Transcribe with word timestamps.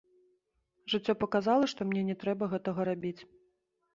Жыццё 0.93 1.13
паказала, 1.23 1.69
што 1.75 1.87
мне 1.89 2.01
не 2.09 2.15
трэба 2.23 2.49
гэтага 2.53 2.81
рабіць. 2.93 3.21